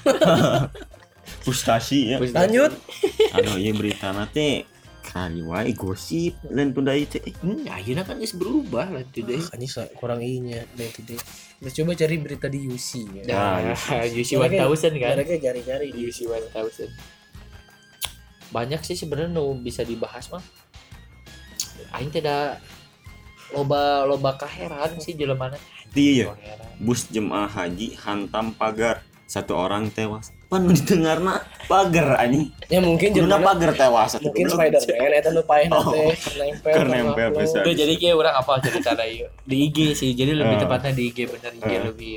[1.44, 2.18] Frustasi ya.
[2.18, 2.74] Lanjut.
[3.32, 4.66] Anu ieu berita nate
[5.06, 9.38] kali wae gosip lain tunda itu Hmm, akhirnya kan geus berubah lah tuh deh.
[9.54, 11.18] anjing sa- kurang inya day to day
[11.56, 13.24] kita coba cari berita di UC ya.
[13.30, 15.14] Nah, UC Mereka- 1000 kan.
[15.16, 16.90] mereka cari-cari di UC 1000.
[18.56, 20.40] Banyak sih sebenarnya nu bisa dibahas mah.
[21.92, 22.64] Aing tidak
[23.52, 25.60] loba loba kaheran sih jelemana.
[25.94, 26.76] iya Heran.
[26.76, 33.16] bus jemaah haji hantam pagar satu orang tewas pan di dengarna pagar anjing ya mungkin
[33.16, 34.84] jelema pagar tewas atuh, mungkin goblok.
[34.84, 36.12] Spider-Man eta nu paeh Oh.
[36.12, 39.32] teh nempel nempel jadi kayak orang apa cerita ieu.
[39.48, 40.12] Di IG sih.
[40.14, 42.14] Jadi lebih tepatnya di IG bener IG lebih.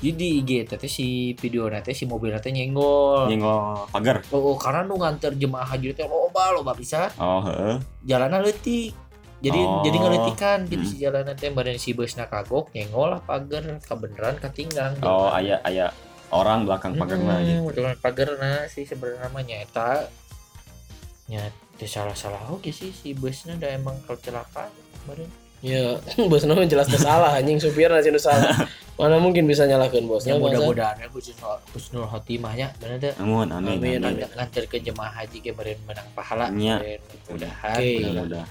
[0.00, 3.28] Jadi di IG teh si video nanti si mobil nanti nyenggol.
[3.28, 7.12] nyenggol pagar Oh, karena nu nganter jemaah haji teh loba loba bisa.
[7.14, 8.96] oh heeh Jalannya leutik.
[9.40, 9.80] Jadi Oh.
[9.80, 10.90] jadi ngeletikan gitu Hmm.
[10.90, 14.96] si jalanan teh badan si busna kagok nyenggol lah pagar kebeneran ketinggang.
[15.00, 15.92] oh aya aya
[16.30, 20.08] orang belakang pagarna gitu Dengan pagarna sih sebenarnya namanya eta
[21.26, 21.44] nya
[21.76, 25.28] teu salah-salah oke sih si busnya udah emang kecelakaan kemarin.
[25.60, 25.96] Ya
[26.30, 28.64] bosna mah jelas salah anjing supirna sih nu salah
[28.98, 30.60] mana mungkin bisa nyalahkeun bosnya Ya bangsa.
[30.60, 33.12] mudah-mudahan ya husnul husnul khotimahnya bener deh.
[33.16, 34.20] namun aneh Amin, aneh.
[34.20, 36.52] Ngan- nganter ke jemaah haji ke beren menang pahala.
[36.52, 37.76] Beren mudah-mudahan.
[37.76, 37.92] Oke.
[38.02, 38.48] mudah-mudahan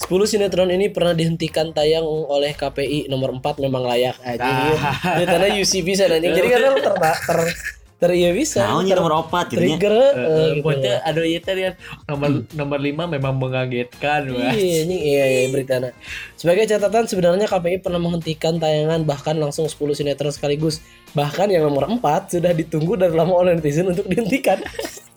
[0.00, 4.40] 10 sinetron ini pernah dihentikan tayang oleh KPI nomor 4 memang layak anjing.
[4.74, 5.20] Ah.
[5.20, 6.32] Beritanya UC bisa anjing.
[6.32, 7.38] Jadi kan ter ter
[8.00, 8.64] ter, iya bisa.
[8.64, 9.76] Nah, ter- nomor opat gitu nya.
[9.76, 10.64] trigger eh, gitu.
[10.64, 11.74] Pokoknya aduh iya tadi kan
[12.08, 14.56] nomor nomor lima memang mengagetkan wah.
[14.56, 15.92] Iya, anjing iya iya beritanya.
[16.34, 20.80] Sebagai catatan sebenarnya KPI pernah menghentikan tayangan bahkan langsung 10 sinetron sekaligus.
[21.12, 22.00] Bahkan yang nomor 4
[22.32, 24.58] sudah ditunggu dari lama oleh netizen untuk dihentikan.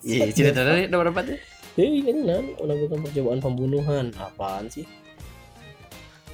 [0.04, 1.40] Iya, cerita tadi nomor apa tuh?
[1.80, 4.12] Hei, ini nan melakukan percobaan pembunuhan.
[4.20, 4.84] Apaan sih?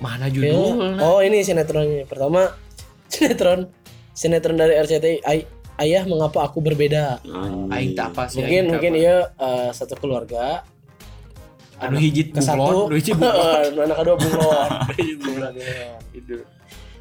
[0.03, 0.51] Mana Ya.
[0.51, 0.99] judulnya?
[1.07, 2.03] Oh, ini sinetronnya.
[2.03, 2.51] Pertama
[3.07, 3.71] sinetron
[4.11, 7.25] sinetron dari RCTI Ayah mengapa aku berbeda.
[7.25, 7.73] Anjing.
[7.73, 8.37] Aing tak apa sih.
[8.39, 9.01] mungkin tak mungkin apa.
[9.01, 10.61] iya eh, satu keluarga
[11.81, 13.73] anu hiji ke satu bunglon, nu hiji bunglon.
[13.81, 14.69] anak kedua bunglon
[15.01, 15.53] Hiji bunglon.
[16.13, 16.37] Itu.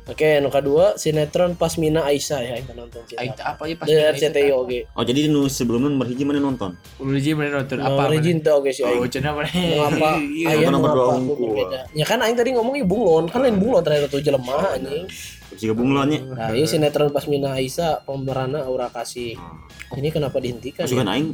[0.07, 3.03] Oke, nu kedua sinetron Pasmina Aisyah ya yang nonton.
[3.13, 4.87] Aing teh apa ya pas Dari RCTI oge.
[4.89, 6.73] Oh jadi nu sebelumnya nomor hiji mana nonton?
[6.97, 7.93] Ulu hiji mana nonton apa?
[7.99, 8.09] Mana?
[8.09, 9.05] Regin teh oge si Oh, aing.
[9.05, 9.51] cenah mana?
[9.51, 10.65] Mengapa Iya.
[10.65, 11.37] mengapa berdua aku unggul?
[11.43, 11.79] berbeda?
[11.93, 15.05] Ya kan aing tadi ngomongnya bunglon, kan lain bunglon terakhir tuh jelema anjing.
[15.60, 16.24] Jika bunglonnya.
[16.24, 19.36] Nah, ini sinetron Pasmina Aisyah pemeranna Aura Kasih.
[19.91, 20.88] Ini kenapa dihentikan?
[20.88, 21.13] Masukan Ya?
[21.13, 21.28] aing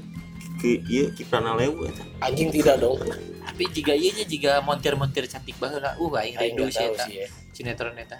[0.56, 2.02] ke ieu kiprana lewu eta.
[2.20, 2.98] Anjing tidak dong.
[3.46, 5.94] Tapi jika iya nya jika montir-montir cantik banget lah.
[5.96, 7.06] Uh, aing rindu sih eta.
[7.06, 7.30] ya.
[7.54, 8.18] Sinetron eta.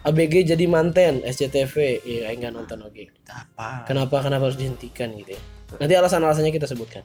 [0.00, 2.00] ABG jadi manten SCTV.
[2.00, 3.04] Iya, aing nggak nonton oke.
[3.26, 3.84] Apa?
[3.84, 5.40] Kenapa kenapa harus dihentikan gitu ya?
[5.76, 7.02] Nanti alasan-alasannya kita sebutkan.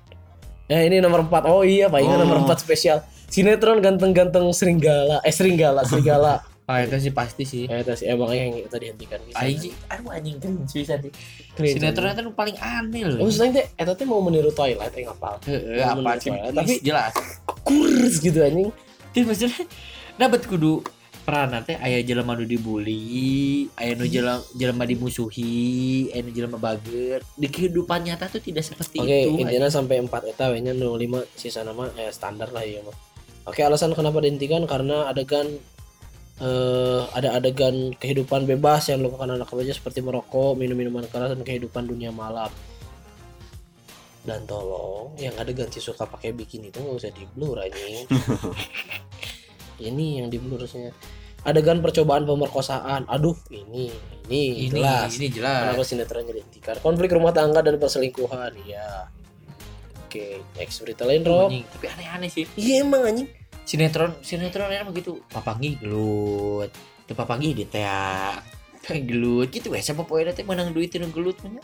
[0.65, 1.45] Ya ini nomor 4.
[1.45, 2.17] Oh iya, Pak, ini Oh.
[2.17, 3.05] nomor 4 spesial.
[3.29, 5.21] Sinetron ganteng-ganteng Seringgala.
[5.21, 6.41] Eh Seringgala, Serigala.
[6.65, 7.69] Ah, itu sih pasti sih.
[7.69, 9.21] ya itu sih emang yang kita dihentikan.
[9.29, 11.13] Sih, aduh anjing cringe bisa sih.
[11.53, 13.21] Cringe, Sinetron itu paling aneh loh.
[13.21, 15.37] Oh, maksudnya teh eta teh mau meniru Twilight yang ngapal.
[15.45, 16.33] Heeh, apa sih?
[16.33, 17.13] Tapi- jelas.
[17.61, 18.73] Kurs gitu anjing.
[19.13, 19.61] Tapi maksudnya
[20.17, 20.81] dapat kudu
[21.21, 27.21] peran teh aya jelema nu dibully, aya nu jelema jelema dimusuhi, aya nu jelema bager.
[27.33, 29.37] Di kehidupan nyata tuh tidak seperti Oke, itu.
[29.37, 32.93] intinya sampai 4 eta we nya 05 sisa nama eh standar lah ya mah.
[33.45, 35.45] Oke, alasan kenapa dihentikan karena adegan
[36.35, 41.43] eh ada adegan kehidupan bebas yang dilakukan anak remaja seperti merokok, minum minuman keras dan
[41.47, 42.51] kehidupan dunia malam.
[44.25, 48.09] Dan tolong yang adegan si suka pakai bikini itu nggak usah di blur anjing.
[49.87, 50.91] ini yang di blur harusnya.
[51.45, 53.05] Adegan percobaan pemerkosaan.
[53.05, 53.93] Aduh, ini
[54.25, 55.13] ini, ini jelas.
[55.21, 55.61] ini jelas.
[55.69, 56.75] Kenapa sinetronnya dihentikan?
[56.81, 59.13] Konflik rumah tangga dan perselingkuhan, ya.
[60.09, 61.53] Oke, next berita lain, Rob.
[61.53, 62.49] Tapi aneh-aneh sih.
[62.57, 63.29] Iya emang anjing.
[63.65, 65.17] Sinetron sinetron emang begitu.
[65.33, 66.69] Papangi gelut.
[67.09, 68.45] Teu papangi diteak.
[68.85, 71.57] Kayak gelut gitu we siapa poe teh menang duit teu gelut nya.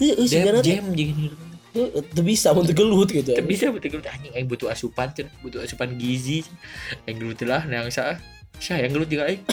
[0.00, 1.12] Iya, iya, Jam jam jeung
[1.72, 3.36] itu bisa untuk gelut gitu.
[3.36, 6.40] Teu bisa betul gelut anjing aing butuh asupan cenah, butuh asupan gizi.
[7.04, 8.16] Aing gelut lah yang sa
[8.60, 9.44] saya yang gelut juga aing.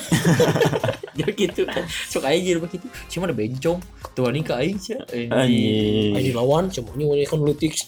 [1.19, 1.83] Jadi gitu kan.
[1.88, 2.88] Sok aing jadi begitu.
[3.12, 3.79] Cuma ada bencong.
[4.15, 4.99] Tuh nih ke aing sia.
[5.12, 6.35] Anjing.
[6.35, 7.75] Lawan semuanya ini kan lutik.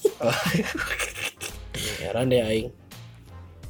[2.03, 2.80] Heran deh aing.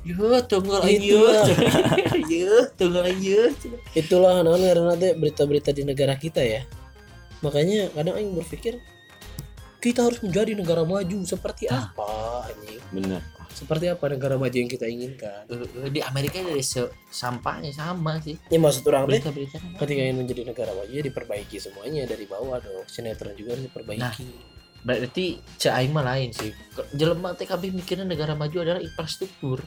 [0.02, 1.46] Ya, tunggal aing Itu lah.
[2.32, 2.42] ye.
[2.42, 3.54] Ya, tunggal aing ye.
[3.94, 6.66] Itulah non karena teh berita-berita di negara kita ya.
[7.46, 8.82] Makanya kadang aing berpikir
[9.82, 12.82] kita harus menjadi negara maju seperti apa anjing?
[12.94, 13.22] Bener.
[13.52, 15.46] Seperti apa negara maju yang kita inginkan?
[15.46, 16.66] Eh, eh, Di Amerika dari
[17.14, 18.38] sampahnya sama sih.
[18.50, 19.58] Ya maksud orang teh Berita-berita.
[19.86, 24.26] ketika ingin menjadi negara maju ya diperbaiki semuanya dari bawah dong sinetron juga harus diperbaiki
[24.82, 26.50] Berarti cek aing mah lain sih.
[26.98, 29.62] Jelema teh kabeh mikirnya negara maju adalah infrastruktur.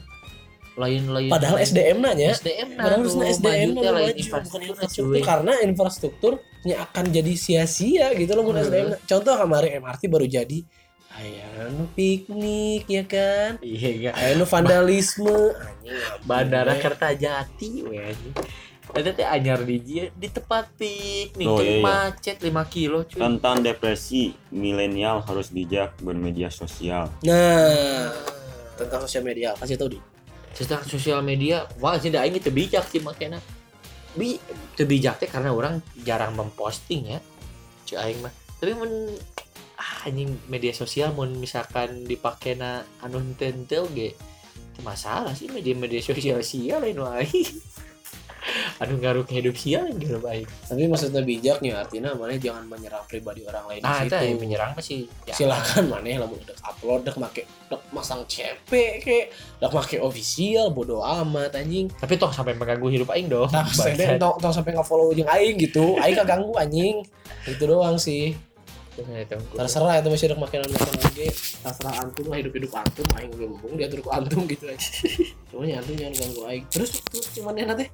[0.75, 1.31] Lain-lain.
[1.31, 2.83] padahal SDM nanya SDM nah.
[2.83, 8.59] padahal harusnya SDM nah lain bukan infrastruktur karena infrastrukturnya akan jadi sia-sia gitu loh mun
[8.59, 8.67] Heeh.
[8.67, 10.59] SDM contoh kemarin MRT baru jadi
[11.15, 14.11] Ayo nu piknik ya kan Iya iya.
[14.19, 15.55] Ayo nu vandalisme
[16.27, 16.83] Bandara anjing.
[16.83, 18.35] Kertajati we anjing.
[18.91, 21.83] Ada teh anyar di dia di tempat piknik Oh, iya, iya.
[21.83, 23.15] macet 5 kilo cuy.
[23.17, 27.07] Tentang depresi, milenial harus bijak bermedia sosial.
[27.23, 28.11] nah
[28.75, 29.99] tentang sosial media kasih tau di
[30.55, 33.43] Tentang sosial media, wah sih aing teu bijak sih makanya.
[34.15, 34.39] Bi
[34.79, 37.19] teu bijak teh karena orang jarang memposting ya.
[37.83, 38.31] Cek aing mah.
[38.31, 38.91] Tapi mun
[39.75, 44.15] ah, anjing media sosial mun misalkan dipake na anu teu ge
[44.83, 47.27] masalah sih media-media sosial sia lain wae.
[48.77, 50.45] Anu ngaruh ke hidup sia gitu baik.
[50.67, 55.09] tapi maksudnya bijaknya artinya mana jangan menyerang pribadi orang lain Nah, itu yang menyerang masih
[55.25, 55.33] ya.
[55.33, 58.69] silakan mana lah udah upload udah make udah masang CP
[59.01, 59.25] kayak
[59.61, 63.49] udah make official bodo amat anjing Tapi toh sampai mengganggu hidup aing dong.
[63.49, 65.97] Nah, sampai tong, tong sampai nge-follow jeung aing gitu.
[65.97, 67.01] Aing kaganggu anjing.
[67.47, 68.35] Itu doang sih.
[69.55, 71.27] Terserah itu masih ada makanan makanan lagi.
[71.59, 74.89] Terserah antum lah hidup-hidup antum aing ge mumpung diatur ku antum gitu aja.
[75.51, 76.63] Cuman ya antum jangan ganggu aing.
[76.71, 77.85] Terus terus cuman ya nanti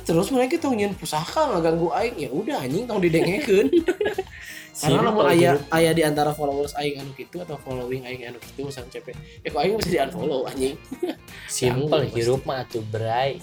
[0.00, 2.16] terus mereka tong nyeun pusaka nggak ganggu aing.
[2.16, 3.68] Ya udah anjing tong didengekeun
[4.72, 8.64] karena lamun aya aya di antara followers aing anu kitu atau following aing anu kitu
[8.64, 9.12] misalnya CP
[9.44, 10.74] ya kok aing bisa di unfollow anjing?
[11.52, 13.36] Simple Ganggu hirup mah atuh bray.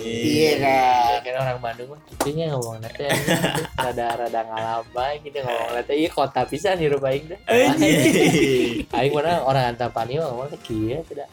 [0.00, 3.04] iya kan kan orang Bandung mah kitunya ngomong nanti
[3.84, 7.40] rada rada ngalabay gitu ngomong nanti iya kota pisan hirup aing dah.
[7.46, 8.88] Anjing.
[8.96, 11.28] Aing mana orang Antapani mah ngomong teh kieu tidak.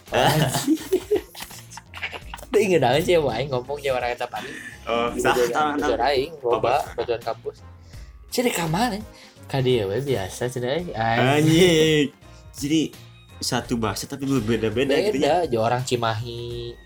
[2.54, 4.46] Udah inget aja sih wah aing ngomong jeung orang Antapani.
[4.86, 5.34] Oh, sah.
[5.34, 5.82] tahan.
[6.13, 7.66] aing loba batuan kampus.
[8.30, 9.02] Jadi ka mana?
[9.50, 10.94] Ka dia we biasa cenah aing.
[10.94, 12.13] Anjing.
[12.54, 12.94] Jadi
[13.42, 15.42] satu bahasa tapi berbeda-beda gitu ya.
[15.50, 16.78] Beda, orang Cimahi.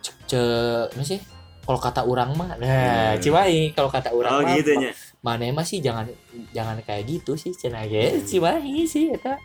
[0.00, 0.40] Ce, ce
[0.88, 1.20] apa sih?
[1.60, 2.66] Kalau kata orang mah, nah
[3.14, 3.20] Hmm.
[3.20, 3.76] Cimahi.
[3.76, 4.96] Kalau kata orang Oh mah, gitu nya.
[5.20, 6.08] mana emang sih jangan
[6.56, 9.36] jangan kayak gitu sih cenah ge Cimahi sih eta.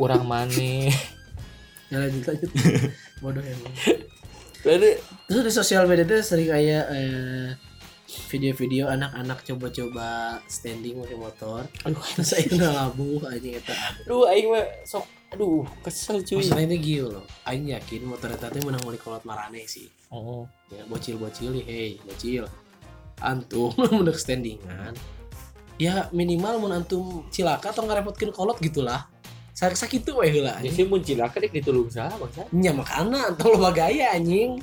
[0.00, 0.48] Orang mana?
[1.86, 2.50] Ya lanjut lanjut.
[3.22, 3.70] Bodoh emang.
[4.66, 7.50] Lalu Terus di sosial media tuh sering kayak eh,
[8.30, 11.60] video-video anak-anak coba-coba standing pakai motor.
[11.82, 13.74] Aduh, saya udah labuh aja eta.
[14.06, 16.42] Aduh aing mah sok aduh kesel cuy.
[16.42, 17.26] Masalahnya gitu loh.
[17.42, 19.90] Aing yakin motor eta teh menang mulai kolot marane sih.
[20.14, 20.46] Oh.
[20.70, 22.46] Ya bocil-bocil nih, hey, bocil.
[23.18, 24.94] Antum menang standingan.
[25.76, 29.10] Ya minimal mun antum cilaka atau ngerepotkeun kolot gitulah.
[29.56, 30.60] Sakit sakit tuh weh heula.
[30.60, 32.44] Jadi mun cilaka dek ditulung saha bangsa.
[32.52, 34.60] Nya makana tong loba gaya anjing.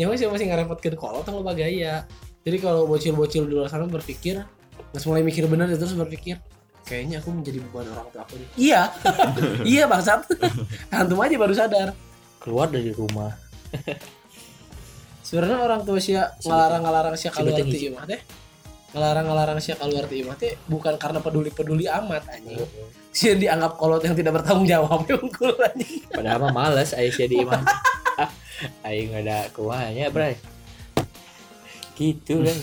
[0.00, 2.08] Nyawa sih masih ngerepotkeun kolot tong loba gaya.
[2.40, 4.40] Jadi kalau bocil-bocil di luar sana berpikir,
[4.90, 6.42] nggak mulai mikir bener ya, terus berpikir,
[6.82, 8.48] kayaknya aku menjadi beban orang tua aku nih.
[8.58, 8.82] Iya,
[9.78, 10.26] iya bangsat.
[10.90, 11.88] Antum aja baru sadar.
[12.42, 13.36] Keluar dari rumah.
[15.22, 18.20] Sebenarnya orang tua sih ngelarang-ngelarang sih keluar Sebetulnya ti imah teh.
[18.92, 22.60] Ngelarang-ngelarang sih keluar ti imah teh bukan karena peduli-peduli amat anjing.
[23.08, 26.04] Sih dianggap kolot yang tidak bertanggung jawab unggul anjing.
[26.12, 27.64] Padahal mah males aya sia di imah.
[28.84, 30.36] Aing ada kuahnya, Bray.
[31.96, 32.58] Gitu kan.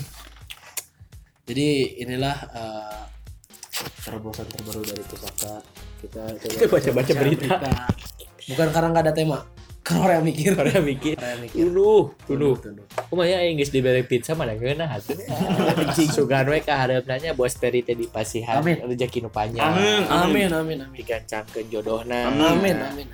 [1.50, 3.02] Jadi inilah eh,
[4.06, 5.66] terobosan terbaru dari pusaka.
[5.98, 7.58] Kita coba baca-baca berita.
[8.54, 9.40] Bukan karena nggak ada tema.
[9.90, 10.52] Yang mikir.
[10.54, 11.16] Karena mikir.
[11.18, 11.64] Orang yang mikir.
[11.66, 12.56] Tuduh, tuduh.
[12.62, 12.86] Tuduh.
[13.10, 15.18] Kumaha aing geus dibere pizza mana geuna atuh.
[16.16, 18.86] Sugan we kaharepna bos peri teh dipasihan Amin.
[18.86, 19.66] rezeki nu panjang.
[19.66, 20.02] Amin.
[20.06, 20.96] Amin amin amin.
[20.98, 22.30] Digancangkeun jodohna.
[22.30, 22.46] Amin.
[22.46, 23.08] Amin amin.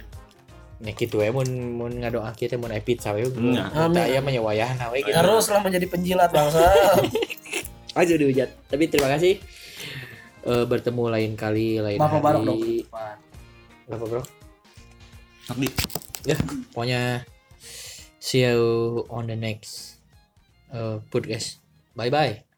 [0.84, 1.48] Nya kitu we mun
[1.80, 3.24] mun ngadoakeun teh mun aya pizza we.
[3.32, 4.04] Amin.
[4.04, 5.16] Aya mah wayahna we gitu.
[5.16, 6.60] Teruslah menjadi penjilat bangsa.
[8.00, 8.50] aja dihujat.
[8.68, 9.40] Tapi terima kasih.
[10.46, 12.26] Eh, bertemu lain kali lain Bapak hari.
[12.26, 12.60] Barok dong.
[13.90, 14.22] Bapak Bro.
[15.46, 15.70] Takdi.
[16.26, 16.38] Ya,
[16.74, 17.22] pokoknya
[18.18, 20.02] see you on the next
[20.74, 21.62] uh, podcast.
[21.94, 22.55] Bye bye.